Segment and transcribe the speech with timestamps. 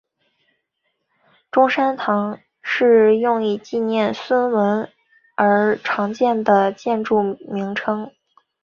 [1.51, 4.89] 中山堂是用以纪念孙文
[5.35, 8.09] 而常见的建筑名称。